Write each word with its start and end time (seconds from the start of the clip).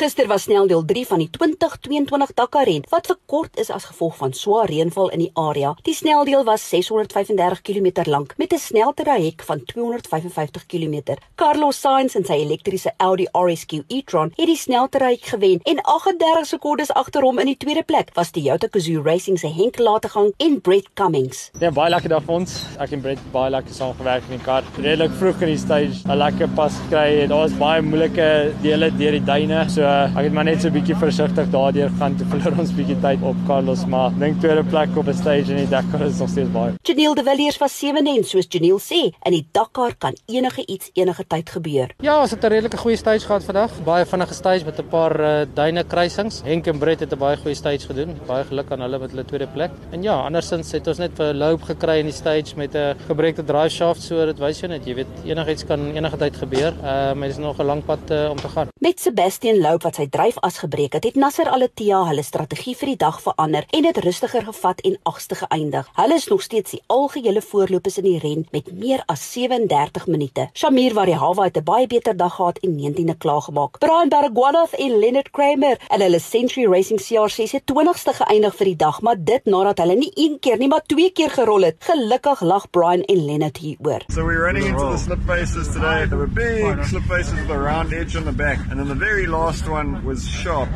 Gister 0.00 0.26
was 0.28 0.46
sneldeel 0.46 0.80
3 0.88 1.06
van 1.06 1.20
die 1.20 1.28
2022 1.28 2.30
Dakar 2.32 2.64
ren 2.64 2.86
wat 2.88 3.08
verkort 3.10 3.58
is 3.60 3.68
as 3.68 3.84
gevolg 3.84 4.14
van 4.16 4.30
swaar 4.32 4.70
reënval 4.70 5.10
in 5.12 5.20
die 5.20 5.32
area. 5.36 5.74
Die 5.84 5.92
sneldeel 5.92 6.46
was 6.48 6.62
635 6.72 7.60
km 7.60 8.08
lank 8.08 8.32
met 8.40 8.54
'n 8.54 8.58
sneltraject 8.58 9.44
van 9.44 9.60
255 9.64 10.64
km. 10.66 11.18
Carlos 11.34 11.80
Sainz 11.80 12.14
in 12.14 12.24
sy 12.24 12.38
elektriese 12.40 12.92
Audi 12.96 13.26
RSQ 13.32 13.72
e-tron 13.88 14.32
het 14.36 14.46
die 14.46 14.56
sneltraject 14.56 15.26
gewen 15.26 15.60
en 15.62 15.82
38 15.82 16.46
sekondes 16.46 16.92
agter 16.92 17.22
hom 17.22 17.38
in 17.38 17.46
die 17.46 17.56
tweede 17.56 17.82
plek 17.82 18.08
was 18.14 18.30
Toyota 18.30 18.68
Gazoo 18.70 19.02
Racing 19.02 19.38
se 19.38 19.48
Henk 19.48 19.78
Lategang 19.78 20.32
en 20.36 20.60
Brett 20.60 20.88
Cummings. 20.94 21.50
Ja, 21.60 21.70
baie 21.70 21.90
lekker 21.90 22.08
dag 22.08 22.22
vir 22.22 22.34
ons. 22.34 22.64
Ek 22.78 22.92
en 22.92 23.00
Brett 23.00 23.32
baie 23.32 23.50
lekker 23.50 23.74
saamgewerk 23.74 24.22
in 24.30 24.38
die 24.38 24.44
kar. 24.44 24.64
Redelik 24.78 25.12
vroeg 25.12 25.42
in 25.42 25.48
die 25.48 25.58
stage, 25.58 26.08
'n 26.08 26.16
lekker 26.16 26.48
pas 26.54 26.72
gekry. 26.72 27.26
Daar 27.26 27.38
was 27.38 27.52
baie 27.52 27.82
moeilike 27.82 28.54
dele 28.62 28.90
deur 28.96 29.12
die 29.12 29.24
duine. 29.24 29.68
So 29.68 29.89
ek 29.90 30.24
het 30.26 30.32
maar 30.32 30.44
net 30.44 30.60
so 30.62 30.68
'n 30.68 30.72
bietjie 30.72 30.96
versigtig 30.96 31.50
daardeur 31.50 31.90
gaan 31.98 32.16
te 32.16 32.24
verloor 32.24 32.58
ons 32.58 32.72
bietjie 32.72 33.00
tyd 33.00 33.22
op 33.22 33.36
Carlos, 33.46 33.86
maar 33.86 34.10
dink 34.18 34.40
tweede 34.40 34.64
plek 34.64 34.96
op 34.96 35.08
'n 35.08 35.14
stage 35.14 35.50
in 35.50 35.56
die 35.56 35.68
Dakar 35.68 36.02
is 36.06 36.18
nog 36.18 36.28
steeds 36.28 36.50
baie. 36.52 36.72
Janiel 36.82 37.14
De 37.14 37.22
Villiers 37.22 37.58
was 37.58 37.78
sewende 37.78 38.10
en 38.10 38.24
soos 38.24 38.46
Janiel 38.48 38.78
sê, 38.78 39.12
in 39.22 39.32
die 39.32 39.46
Dakar 39.52 39.94
kan 39.98 40.14
enige 40.26 40.66
iets 40.66 40.90
enige 40.94 41.24
tyd 41.26 41.50
gebeur. 41.50 41.88
Ja, 42.00 42.20
ons 42.20 42.30
het 42.30 42.44
'n 42.44 42.46
redelike 42.46 42.76
goeie 42.76 42.96
stage 42.96 43.26
gehad 43.26 43.44
vandag. 43.44 43.70
Baie 43.84 44.06
vinnige 44.06 44.34
stage 44.34 44.64
met 44.64 44.78
'n 44.78 44.88
paar 44.88 45.20
uh, 45.20 45.46
duine 45.54 45.84
kruisings. 45.84 46.42
Henk 46.44 46.66
en 46.66 46.78
Brett 46.78 47.00
het 47.00 47.12
'n 47.12 47.18
baie 47.18 47.36
goeie 47.36 47.54
stage 47.54 47.86
gedoen. 47.86 48.16
Baie 48.26 48.44
geluk 48.44 48.70
aan 48.70 48.80
hulle 48.80 48.98
met 48.98 49.10
hulle 49.10 49.24
tweede 49.24 49.46
plek. 49.46 49.70
En 49.90 50.02
ja, 50.02 50.20
andersins 50.20 50.72
het 50.72 50.86
ons 50.86 50.98
net 50.98 51.18
'n 51.18 51.36
loop 51.36 51.62
gekry 51.62 51.98
in 51.98 52.06
die 52.06 52.14
stage 52.14 52.56
met 52.56 52.74
'n 52.74 52.94
gebreekte 53.06 53.44
drive 53.44 53.68
shaft, 53.68 54.02
so 54.02 54.26
dit 54.26 54.38
wys 54.38 54.60
jou 54.60 54.72
net, 54.72 54.86
jy 54.86 54.94
weet, 54.94 55.06
enigiets 55.24 55.64
kan 55.64 55.80
enige 55.94 56.16
tyd 56.16 56.36
gebeur. 56.36 56.72
Uh, 56.82 57.12
maar 57.12 57.28
dit 57.28 57.30
is 57.30 57.44
nog 57.44 57.58
'n 57.58 57.64
lang 57.64 57.84
pad 57.84 58.10
uh, 58.10 58.30
om 58.30 58.36
te 58.36 58.48
gaan. 58.48 58.68
Met 58.78 59.00
Sebastian 59.00 59.58
Loeb 59.80 59.94
wat 59.94 59.96
sy 59.96 60.10
dryfas 60.12 60.58
gebreek 60.60 60.92
het, 60.98 61.06
het 61.08 61.16
Nasser 61.16 61.48
Al-Attiyah 61.48 62.02
hulle 62.10 62.20
strategie 62.26 62.74
vir 62.76 62.90
die 62.90 62.98
dag 63.00 63.16
verander 63.24 63.64
en 63.72 63.86
dit 63.86 63.98
rustiger 64.04 64.42
gevat 64.44 64.80
en 64.84 64.98
agste 65.08 65.38
geëindig. 65.38 65.86
Hulle 65.96 66.18
is 66.20 66.26
nog 66.28 66.42
steeds 66.44 66.74
die 66.74 66.80
algehele 66.92 67.40
voorlopers 67.40 67.96
in 68.02 68.04
die 68.04 68.18
ren 68.20 68.42
met 68.52 68.68
meer 68.76 69.00
as 69.08 69.22
37 69.32 70.04
minute. 70.12 70.50
Shamir 70.52 70.92
Varihawa 70.98 71.46
het 71.48 71.56
'n 71.56 71.64
baie 71.64 71.86
beter 71.86 72.16
dag 72.16 72.34
gehad 72.34 72.58
en 72.58 72.76
19de 72.76 73.16
klaargemaak. 73.16 73.78
Brian 73.78 74.08
Baragwanath 74.08 74.74
en 74.76 74.98
Leonard 74.98 75.30
Kramer 75.30 75.80
en 75.88 76.00
hulle 76.00 76.20
Century 76.20 76.66
Racing 76.66 77.00
CR6 77.00 77.52
het 77.52 77.64
20ste 77.64 78.12
geëindig 78.12 78.54
vir 78.56 78.66
die 78.66 78.76
dag, 78.76 79.00
maar 79.00 79.16
dit 79.18 79.44
nadat 79.44 79.78
hulle 79.78 79.96
nie 79.96 80.12
een 80.14 80.38
keer 80.40 80.58
nie, 80.58 80.68
maar 80.68 80.84
twee 80.86 81.10
keer 81.10 81.30
gerol 81.30 81.62
het. 81.62 81.76
Gelukkig 81.78 82.40
lag 82.40 82.70
Brian 82.70 83.02
en 83.02 83.24
Leonard 83.24 83.56
hieroor. 83.56 84.02
So 84.08 84.26
we're 84.26 84.44
running 84.44 84.66
into 84.66 84.90
the 84.90 84.98
slip 84.98 85.20
faces 85.26 85.72
today. 85.72 86.06
There 86.06 86.18
were 86.18 86.32
big 86.34 86.84
slip 86.84 87.04
faces 87.04 87.32
with 87.32 87.50
a 87.50 87.58
round 87.58 87.92
edge 87.92 88.16
on 88.16 88.24
the 88.24 88.32
back, 88.32 88.58
and 88.70 88.76
then 88.76 88.88
the 88.88 89.04
very 89.06 89.26
last 89.26 89.69
one 89.70 90.04
was. 90.04 90.28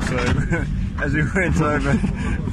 So 0.09 0.65
as 1.01 1.13
we 1.13 1.23
went 1.35 1.61
over, 1.61 1.99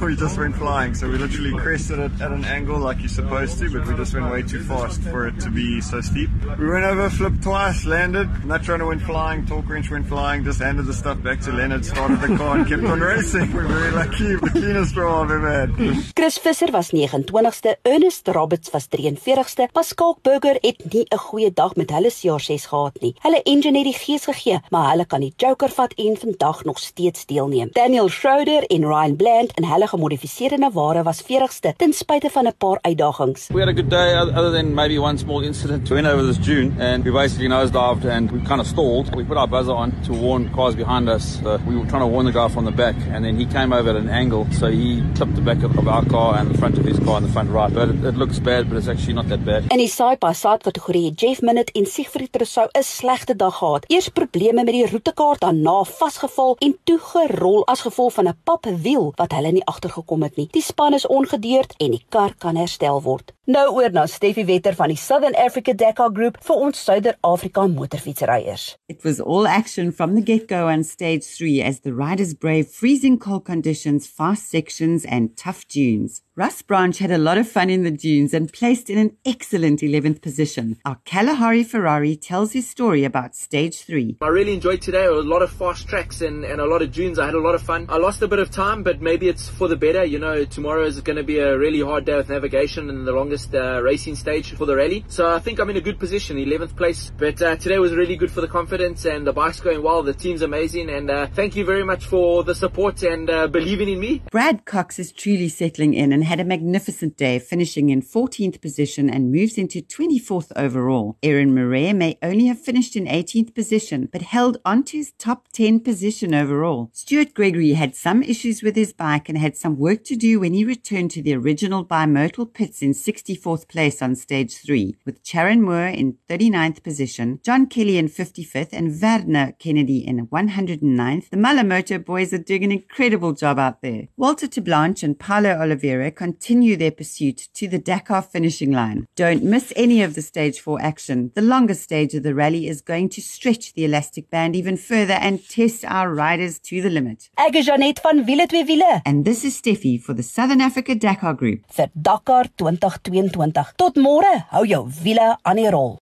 we 0.06 0.16
just 0.16 0.38
went 0.38 0.56
flying. 0.56 0.94
So 0.94 1.08
we 1.08 1.18
literally 1.18 1.52
crested 1.52 1.98
it 1.98 2.12
at 2.20 2.32
an 2.32 2.44
angle 2.44 2.78
like 2.78 2.98
you're 3.00 3.08
supposed 3.08 3.58
to, 3.58 3.70
but 3.70 3.86
we 3.86 3.94
just 3.94 4.14
went 4.14 4.30
way 4.30 4.42
too 4.42 4.62
fast 4.62 5.00
for 5.02 5.26
it 5.28 5.38
to 5.40 5.50
be 5.50 5.80
so 5.80 6.00
steep. 6.00 6.30
We 6.58 6.68
went 6.68 6.84
over, 6.84 7.08
flipped 7.10 7.42
twice, 7.42 7.84
landed. 7.84 8.28
Nut 8.44 8.66
runner 8.68 8.86
went 8.86 9.02
flying, 9.02 9.46
torque 9.46 9.68
wrench 9.68 9.90
went 9.90 10.06
flying, 10.06 10.44
just 10.44 10.60
handed 10.60 10.86
the 10.86 10.94
stuff 10.94 11.22
back 11.22 11.40
to 11.40 11.52
Leonard, 11.52 11.84
started 11.84 12.20
the 12.20 12.36
car, 12.36 12.56
and 12.58 12.66
kept 12.66 12.84
on 12.84 13.00
racing. 13.12 13.52
We're 13.52 13.66
very 13.66 13.92
lucky. 13.92 14.34
The 14.34 14.50
cleanest 14.50 14.94
draw 14.94 15.22
I've 15.22 15.30
ever 15.30 15.50
had. 15.50 16.14
Chris 16.14 16.38
Visser 16.38 16.70
was 16.72 16.90
29ste, 16.90 17.76
Ernest 17.86 18.28
Roberts 18.28 18.70
was 18.72 18.88
43ste. 18.88 19.72
Pascal 19.72 20.18
Burger 20.22 20.56
het 20.62 20.92
nie 20.92 21.06
'n 21.10 21.18
goeie 21.18 21.52
dag 21.52 21.76
met 21.76 21.90
hulle 21.90 22.10
CR6 22.10 22.66
gehad 22.66 23.00
nie. 23.00 23.14
Hulle 23.22 23.42
engine 23.42 23.78
het 23.78 23.84
die 23.84 23.98
gees 23.98 24.24
gegee, 24.24 24.60
maar 24.70 24.90
hulle 24.90 25.04
kan 25.06 25.20
die 25.20 25.32
Joker 25.36 25.68
vat 25.68 25.92
en 25.96 26.16
vandag 26.16 26.64
nog 26.64 26.78
steeds 26.78 27.26
deelneem. 27.26 27.68
Daniel 27.72 28.08
Schroeder 28.32 28.64
en 28.66 28.84
Ryan 28.86 29.16
Bland 29.16 29.52
in 29.58 29.64
hulle 29.64 29.86
gemodifiseerde 29.86 30.56
Navara 30.58 31.02
was 31.04 31.18
40ste 31.22 31.74
ten 31.76 31.92
spyte 31.92 32.30
van 32.30 32.46
'n 32.46 32.54
paar 32.58 32.78
uitdagings. 32.80 33.48
We 33.50 33.60
had 33.60 33.68
a 33.68 33.72
good 33.72 33.90
day 33.90 34.14
other 34.14 34.50
than 34.50 34.74
maybe 34.74 34.98
one 34.98 35.18
small 35.18 35.42
incident. 35.42 35.88
We 35.88 35.94
went 35.94 36.06
over 36.06 36.26
this 36.26 36.38
dune 36.38 36.80
and 36.80 37.04
we 37.04 37.10
basically 37.10 37.48
nosedived 37.48 38.04
and 38.04 38.30
we 38.30 38.40
kind 38.40 38.60
of 38.60 38.66
stalled. 38.66 39.14
We 39.14 39.24
put 39.24 39.36
our 39.36 39.48
buzzer 39.48 39.74
on 39.74 39.92
to 40.06 40.12
warn 40.12 40.50
cars 40.54 40.74
behind 40.74 41.08
us. 41.08 41.42
Uh, 41.44 41.58
we 41.68 41.76
were 41.76 41.86
trying 41.86 42.02
to 42.02 42.12
warn 42.14 42.24
the 42.24 42.32
guy 42.32 42.48
from 42.48 42.64
the 42.64 42.76
back 42.84 42.96
and 43.12 43.22
then 43.24 43.36
he 43.36 43.44
came 43.44 43.70
over 43.78 43.90
at 43.90 43.96
an 43.96 44.08
angle 44.08 44.46
so 44.50 44.66
he 44.70 45.02
clipped 45.14 45.34
the 45.34 45.42
back 45.42 45.62
of 45.62 45.88
our 45.88 46.04
car 46.06 46.38
and 46.38 46.50
the 46.54 46.58
front 46.58 46.78
of 46.78 46.84
his 46.86 46.98
car 47.00 47.18
in 47.18 47.24
the 47.24 47.32
front 47.32 47.50
right. 47.50 47.74
But 47.74 47.88
it, 47.90 48.04
it 48.04 48.16
looks 48.16 48.38
bad 48.40 48.68
but 48.68 48.78
it's 48.78 48.88
actually 48.88 49.14
not 49.14 49.28
that 49.28 49.44
bad. 49.44 49.62
In 49.70 49.78
die 49.78 49.92
Saai 49.98 50.16
Passat 50.16 50.62
kategorie 50.62 51.04
het 51.04 51.20
Jeff 51.20 51.42
Minute 51.42 51.72
en 51.72 51.86
Siegfried 51.86 52.36
Rousseau 52.36 52.68
'n 52.72 52.82
slegte 52.82 53.36
dag 53.36 53.58
gehad. 53.58 53.84
Eers 53.88 54.08
probleme 54.08 54.64
met 54.64 54.72
die 54.72 54.90
roetekaart 54.90 55.40
daarna 55.40 55.84
vasgeval 55.84 56.56
en 56.58 56.76
toe 56.84 56.98
gerol 56.98 57.66
as 57.66 57.80
gevolg 57.80 58.12
van 58.12 58.21
'n 58.26 58.38
papwiel 58.44 59.12
wat 59.16 59.32
hulle 59.32 59.52
nie 59.52 59.64
agtergekom 59.64 60.22
het 60.22 60.36
nie. 60.36 60.48
Die 60.52 60.62
span 60.62 60.94
is 60.94 61.06
ongedeerd 61.06 61.74
en 61.78 61.90
die 61.90 62.04
kar 62.08 62.34
kan 62.38 62.56
herstel 62.56 63.02
word. 63.02 63.32
Nou 63.44 63.74
oor 63.74 63.90
na 63.90 64.06
Steffi 64.06 64.44
Wetter 64.44 64.74
van 64.74 64.88
die 64.88 64.96
Southern 64.96 65.34
Africa 65.34 65.72
Dakar 65.72 66.10
Group 66.12 66.36
vir 66.46 66.56
ons 66.56 66.84
Suider-Afrika 66.84 67.66
motorfietsryers. 67.66 68.76
It 68.86 69.02
was 69.04 69.20
all 69.20 69.46
action 69.46 69.92
from 69.92 70.14
the 70.14 70.22
get-go 70.22 70.68
on 70.68 70.84
stage 70.84 71.24
3 71.24 71.60
as 71.62 71.80
the 71.80 71.92
riders 71.92 72.34
braved 72.34 72.70
freezing 72.70 73.18
cold 73.18 73.44
conditions, 73.44 74.06
fast 74.06 74.48
sections 74.48 75.04
and 75.04 75.36
tough 75.36 75.66
dunes. 75.66 76.22
Russ 76.34 76.62
Branch 76.62 76.96
had 76.96 77.10
a 77.10 77.18
lot 77.18 77.36
of 77.36 77.46
fun 77.46 77.68
in 77.68 77.82
the 77.82 77.90
dunes 77.90 78.32
and 78.32 78.50
placed 78.50 78.88
in 78.88 78.96
an 78.96 79.14
excellent 79.22 79.80
11th 79.80 80.22
position. 80.22 80.78
Our 80.82 80.96
Kalahari 81.04 81.62
Ferrari 81.62 82.16
tells 82.16 82.52
his 82.52 82.66
story 82.66 83.04
about 83.04 83.36
stage 83.36 83.82
3. 83.82 84.16
I 84.22 84.28
really 84.28 84.54
enjoyed 84.54 84.80
today. 84.80 85.04
A 85.04 85.12
lot 85.12 85.42
of 85.42 85.50
fast 85.50 85.86
tracks 85.88 86.22
and, 86.22 86.42
and 86.42 86.58
a 86.58 86.64
lot 86.64 86.80
of 86.80 86.90
dunes. 86.90 87.18
I 87.18 87.26
had 87.26 87.34
a 87.34 87.38
lot 87.38 87.54
of 87.54 87.60
fun. 87.60 87.84
I 87.90 87.98
lost 87.98 88.22
a 88.22 88.28
bit 88.28 88.38
of 88.38 88.50
time, 88.50 88.82
but 88.82 89.02
maybe 89.02 89.28
it's 89.28 89.46
for 89.46 89.68
the 89.68 89.76
better. 89.76 90.06
You 90.06 90.20
know, 90.20 90.46
tomorrow 90.46 90.84
is 90.84 90.98
going 91.02 91.18
to 91.18 91.22
be 91.22 91.38
a 91.38 91.58
really 91.58 91.82
hard 91.82 92.06
day 92.06 92.16
with 92.16 92.30
navigation 92.30 92.88
and 92.88 93.06
the 93.06 93.12
longest 93.12 93.54
uh, 93.54 93.82
racing 93.82 94.16
stage 94.16 94.54
for 94.54 94.64
the 94.64 94.74
rally. 94.74 95.04
So 95.08 95.34
I 95.34 95.38
think 95.38 95.58
I'm 95.60 95.68
in 95.68 95.76
a 95.76 95.82
good 95.82 95.98
position, 95.98 96.38
11th 96.38 96.74
place. 96.78 97.12
But 97.14 97.42
uh, 97.42 97.56
today 97.56 97.78
was 97.78 97.92
really 97.92 98.16
good 98.16 98.30
for 98.30 98.40
the 98.40 98.48
confidence 98.48 99.04
and 99.04 99.26
the 99.26 99.34
bike's 99.34 99.60
going 99.60 99.82
well. 99.82 100.02
The 100.02 100.14
team's 100.14 100.40
amazing. 100.40 100.88
And 100.88 101.10
uh, 101.10 101.26
thank 101.26 101.56
you 101.56 101.66
very 101.66 101.84
much 101.84 102.06
for 102.06 102.42
the 102.42 102.54
support 102.54 103.02
and 103.02 103.28
uh, 103.28 103.48
believing 103.48 103.90
in 103.90 104.00
me. 104.00 104.22
Brad 104.30 104.64
Cox 104.64 104.98
is 104.98 105.12
truly 105.12 105.50
settling 105.50 105.92
in 105.92 106.10
and 106.10 106.21
had 106.24 106.40
a 106.40 106.44
magnificent 106.44 107.16
day, 107.16 107.38
finishing 107.38 107.90
in 107.90 108.02
14th 108.02 108.60
position 108.60 109.10
and 109.10 109.32
moves 109.32 109.58
into 109.58 109.80
24th 109.80 110.52
overall. 110.56 111.18
Aaron 111.22 111.54
Murray 111.54 111.92
may 111.92 112.18
only 112.22 112.46
have 112.46 112.60
finished 112.60 112.96
in 112.96 113.06
18th 113.06 113.54
position, 113.54 114.08
but 114.12 114.22
held 114.22 114.58
onto 114.64 114.98
his 114.98 115.12
top 115.18 115.48
10 115.52 115.80
position 115.80 116.34
overall. 116.34 116.90
Stuart 116.92 117.34
Gregory 117.34 117.72
had 117.72 117.96
some 117.96 118.22
issues 118.22 118.62
with 118.62 118.76
his 118.76 118.92
bike 118.92 119.28
and 119.28 119.38
had 119.38 119.56
some 119.56 119.76
work 119.76 120.04
to 120.04 120.16
do 120.16 120.40
when 120.40 120.54
he 120.54 120.64
returned 120.64 121.10
to 121.10 121.22
the 121.22 121.34
original 121.34 121.84
bimodal 121.84 122.52
pits 122.52 122.82
in 122.82 122.92
64th 122.92 123.66
place 123.68 124.00
on 124.00 124.14
stage 124.14 124.54
3, 124.58 124.96
with 125.04 125.18
Sharon 125.24 125.62
Moore 125.62 125.86
in 125.86 126.18
39th 126.28 126.82
position, 126.82 127.40
John 127.42 127.66
Kelly 127.66 127.98
in 127.98 128.08
55th, 128.08 128.72
and 128.72 129.00
Werner 129.02 129.52
Kennedy 129.58 130.06
in 130.06 130.28
109th. 130.28 131.30
The 131.30 131.36
Malamoto 131.36 132.04
boys 132.04 132.32
are 132.32 132.38
doing 132.38 132.62
an 132.62 132.70
incredible 132.70 133.32
job 133.32 133.58
out 133.58 133.82
there. 133.82 134.08
Walter 134.16 134.46
Teblanche 134.46 135.02
and 135.02 135.18
Paolo 135.18 135.58
Oliveira 135.60 136.11
continue 136.12 136.76
their 136.76 136.90
pursuit 136.90 137.48
to 137.54 137.66
the 137.68 137.78
Dakar 137.78 138.22
finishing 138.22 138.70
line. 138.72 139.06
Don't 139.16 139.42
miss 139.42 139.72
any 139.76 140.02
of 140.02 140.14
the 140.14 140.22
stage 140.22 140.60
4 140.60 140.80
action. 140.80 141.32
The 141.34 141.42
longest 141.42 141.82
stage 141.82 142.14
of 142.14 142.22
the 142.22 142.34
rally 142.34 142.68
is 142.68 142.80
going 142.80 143.08
to 143.10 143.20
stretch 143.20 143.72
the 143.74 143.84
elastic 143.84 144.30
band 144.30 144.54
even 144.54 144.76
further 144.76 145.14
and 145.14 145.40
test 145.48 145.84
our 145.84 146.12
riders 146.14 146.58
to 146.60 146.80
the 146.82 146.90
limit. 146.90 147.28
Ek 147.38 147.56
is 147.56 147.66
Janet 147.66 148.00
van 148.02 148.24
Wiele 148.24 148.46
twee 148.48 148.64
wiele 148.64 149.02
And 149.04 149.24
this 149.24 149.44
is 149.44 149.56
Steffi 149.60 150.00
for 150.00 150.14
the 150.14 150.22
Southern 150.22 150.60
Africa 150.60 150.94
Dakar 150.94 151.34
Group. 151.34 151.60
vir 151.76 151.88
Dakar 151.94 152.48
2022. 152.58 153.74
Tot 153.76 153.96
môre, 153.96 154.44
hou 154.52 154.64
jou 154.66 154.84
wiele 155.02 155.36
aan 155.42 155.56
die 155.56 155.70
rol. 155.70 155.98